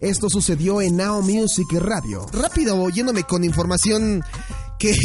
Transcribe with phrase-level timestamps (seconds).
[0.00, 2.24] Esto sucedió en Now Music Radio.
[2.32, 4.22] Rápido, yéndome con información
[4.78, 4.96] que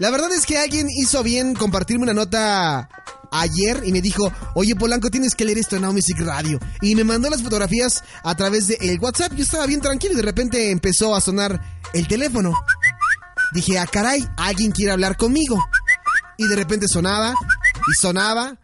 [0.00, 2.88] la verdad es que alguien hizo bien compartirme una nota
[3.30, 6.58] ayer y me dijo, oye Polanco, tienes que leer esto en Now Music Radio.
[6.80, 9.34] Y me mandó las fotografías a través de el WhatsApp.
[9.34, 12.52] Yo estaba bien tranquilo y de repente empezó a sonar el teléfono.
[13.52, 15.64] Dije, ah, caray, alguien quiere hablar conmigo.
[16.38, 18.58] Y de repente sonaba y sonaba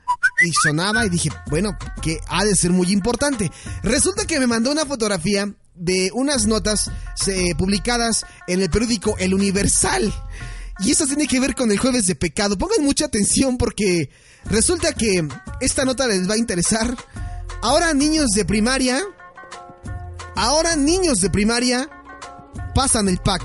[0.45, 3.53] y sonaba y dije, bueno, que ha de ser muy importante.
[3.85, 6.91] Resulta que me mandó una fotografía de unas notas
[7.27, 10.13] eh, publicadas en el periódico El Universal.
[10.81, 12.59] Y eso tiene que ver con el jueves de pecado.
[12.59, 14.11] Pongan mucha atención porque
[14.45, 15.27] resulta que
[15.61, 16.95] esta nota les va a interesar.
[17.63, 19.03] Ahora niños de primaria,
[20.35, 21.89] ahora niños de primaria
[22.75, 23.43] pasan el pack.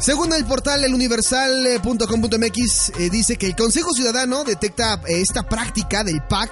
[0.00, 6.22] Según el portal eluniversal.com.mx, eh, dice que el Consejo Ciudadano detecta eh, esta práctica del
[6.22, 6.50] PAC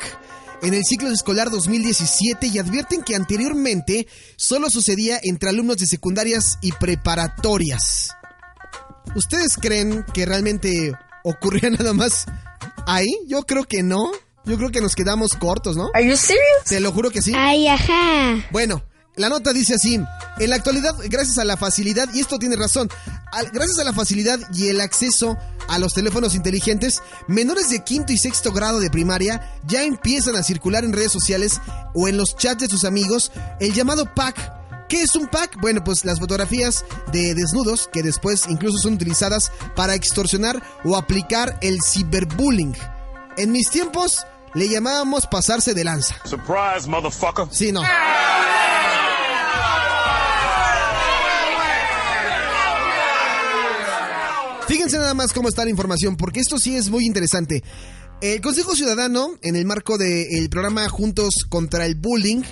[0.62, 6.58] en el ciclo escolar 2017 y advierten que anteriormente solo sucedía entre alumnos de secundarias
[6.60, 8.10] y preparatorias.
[9.14, 10.92] ¿Ustedes creen que realmente
[11.24, 12.26] ocurría nada más
[12.86, 13.08] ahí?
[13.26, 14.10] Yo creo que no.
[14.44, 15.90] Yo creo que nos quedamos cortos, ¿no?
[15.94, 16.64] ¿Are you serious?
[16.66, 17.32] Te lo juro que sí.
[17.36, 18.46] Ay, ajá.
[18.50, 18.82] Bueno,
[19.18, 20.00] la nota dice así,
[20.38, 22.88] en la actualidad, gracias a la facilidad, y esto tiene razón,
[23.52, 25.36] gracias a la facilidad y el acceso
[25.68, 30.42] a los teléfonos inteligentes, menores de quinto y sexto grado de primaria ya empiezan a
[30.42, 31.60] circular en redes sociales
[31.94, 35.60] o en los chats de sus amigos el llamado pack ¿Qué es un pack?
[35.60, 41.58] Bueno, pues las fotografías de desnudos que después incluso son utilizadas para extorsionar o aplicar
[41.60, 42.74] el ciberbullying.
[43.36, 46.16] En mis tiempos le llamábamos pasarse de lanza.
[46.24, 47.48] Surprise, motherfucker.
[47.50, 47.82] Sí, no.
[54.78, 57.64] Fíjense nada más cómo está la información, porque esto sí es muy interesante.
[58.20, 62.42] El Consejo Ciudadano, en el marco del programa Juntos contra el Bullying,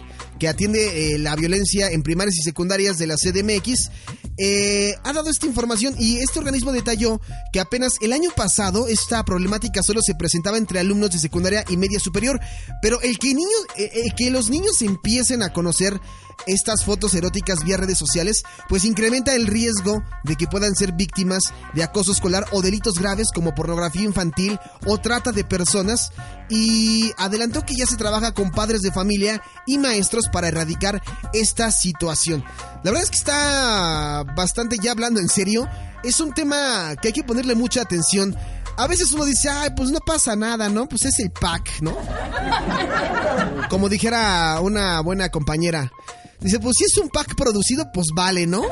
[0.40, 3.90] que atiende eh, la violencia en primarias y secundarias de la CDMX,
[4.38, 7.20] eh, ha dado esta información y este organismo detalló
[7.52, 11.76] que apenas el año pasado esta problemática solo se presentaba entre alumnos de secundaria y
[11.76, 12.38] media superior,
[12.82, 15.98] pero el que, niños, eh, que los niños empiecen a conocer
[16.46, 21.52] estas fotos eróticas vía redes sociales, pues incrementa el riesgo de que puedan ser víctimas
[21.74, 26.12] de acoso escolar o delitos graves como pornografía infantil o trata de personas
[26.48, 31.02] y adelantó que ya se trabaja con padres de familia y maestros para erradicar
[31.32, 32.44] esta situación.
[32.86, 35.68] La verdad es que está bastante ya hablando en serio.
[36.04, 38.36] Es un tema que hay que ponerle mucha atención.
[38.76, 40.88] A veces uno dice, ay, pues no pasa nada, ¿no?
[40.88, 41.98] Pues es el pack, ¿no?
[43.70, 45.90] Como dijera una buena compañera.
[46.38, 48.62] Dice, pues si es un pack producido, pues vale, ¿no?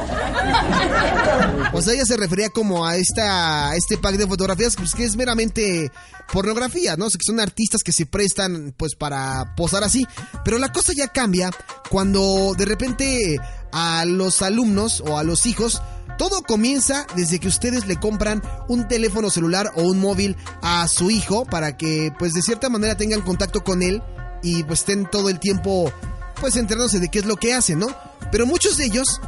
[1.73, 5.17] O sea, ella se refería como a esta, este pack de fotografías, pues que es
[5.17, 5.91] meramente
[6.33, 7.07] pornografía, ¿no?
[7.07, 10.07] O sea, que son artistas que se prestan, pues, para posar así.
[10.45, 11.51] Pero la cosa ya cambia
[11.91, 13.39] cuando de repente
[13.73, 15.83] a los alumnos o a los hijos
[16.19, 21.11] todo comienza desde que ustedes le compran un teléfono celular o un móvil a su
[21.11, 24.03] hijo para que pues de cierta manera tengan contacto con él
[24.43, 25.93] y pues estén todo el tiempo
[26.41, 27.87] pues enterándose de qué es lo que hacen, ¿no?
[28.31, 29.21] Pero muchos de ellos,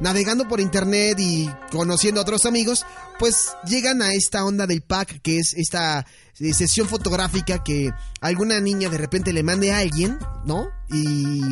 [0.00, 2.84] navegando por internet y conociendo a otros amigos,
[3.18, 6.06] pues llegan a esta onda del pack, que es esta
[6.38, 10.68] eh, sesión fotográfica que alguna niña de repente le mande a alguien, ¿no?
[10.90, 11.42] Y,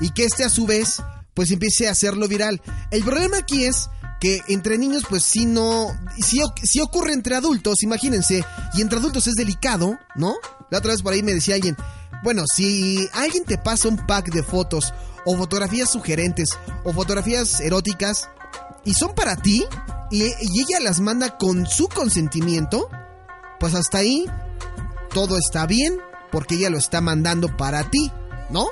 [0.00, 1.02] y que este a su vez,
[1.34, 2.60] pues empiece a hacerlo viral.
[2.90, 3.88] El problema aquí es
[4.20, 5.88] que entre niños pues sí no,
[6.62, 8.44] si ocurre entre adultos, imagínense,
[8.74, 10.36] y entre adultos es delicado, ¿no?
[10.70, 11.76] La otra vez por ahí me decía alguien,
[12.22, 14.92] bueno, si alguien te pasa un pack de fotos
[15.24, 16.50] o fotografías sugerentes
[16.84, 18.28] o fotografías eróticas
[18.84, 19.64] y son para ti
[20.10, 22.90] y, ella las manda con su consentimiento,
[23.58, 24.26] pues hasta ahí
[25.14, 25.98] todo está bien
[26.30, 28.12] porque ella lo está mandando para ti,
[28.50, 28.66] ¿no?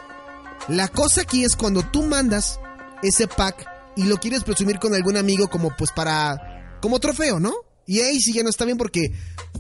[0.69, 2.61] La cosa aquí es cuando tú mandas
[3.03, 3.67] ese pack
[3.97, 7.53] y lo quieres presumir con algún amigo como pues para como trofeo, ¿no?
[7.87, 9.13] Y ahí sí ya no está bien porque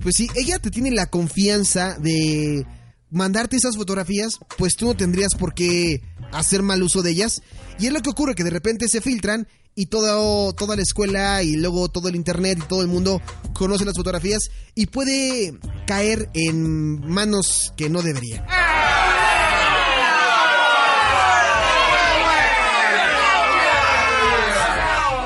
[0.03, 2.67] pues si ella te tiene la confianza de
[3.11, 7.43] mandarte esas fotografías, pues tú no tendrías por qué hacer mal uso de ellas.
[7.79, 11.43] Y es lo que ocurre, que de repente se filtran y todo, toda la escuela
[11.43, 13.23] y luego todo el internet y todo el mundo
[13.55, 18.45] conoce las fotografías y puede caer en manos que no debería.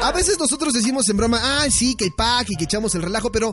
[0.02, 3.02] A veces nosotros decimos en broma, ah, sí, que el pack y que echamos el
[3.02, 3.52] relajo, pero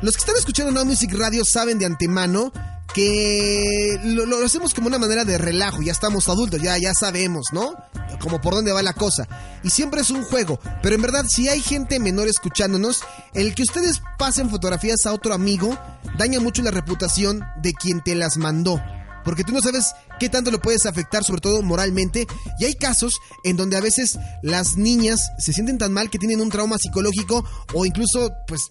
[0.00, 2.50] los que están escuchando No Music Radio saben de antemano
[2.94, 7.74] que lo, hacemos como una manera de relajo, ya estamos adultos, ya, ya sabemos, ¿no?
[8.18, 9.28] Como por dónde va la cosa.
[9.62, 13.02] Y siempre es un juego, pero en verdad si hay gente menor escuchándonos,
[13.34, 15.78] el que ustedes pasen fotografías a otro amigo
[16.16, 18.80] daña mucho la reputación de quien te las mandó.
[19.24, 22.26] Porque tú no sabes qué tanto lo puedes afectar, sobre todo moralmente.
[22.58, 26.40] Y hay casos en donde a veces las niñas se sienten tan mal que tienen
[26.40, 27.44] un trauma psicológico
[27.74, 28.68] o incluso pues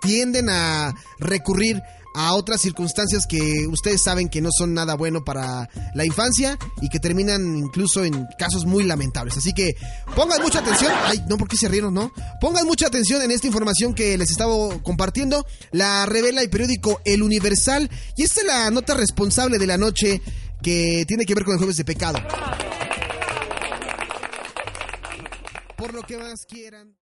[0.00, 1.82] tienden a recurrir
[2.14, 6.88] a otras circunstancias que ustedes saben que no son nada bueno para la infancia y
[6.88, 9.36] que terminan incluso en casos muy lamentables.
[9.36, 9.74] Así que
[10.14, 10.92] pongan mucha atención.
[11.04, 12.12] Ay, no, porque se rieron, no?
[12.40, 15.46] Pongan mucha atención en esta información que les estaba compartiendo.
[15.70, 20.20] La revela el periódico El Universal y esta es la nota responsable de la noche
[20.62, 22.18] que tiene que ver con el jueves de pecado.
[25.76, 27.01] Por lo que más quieran.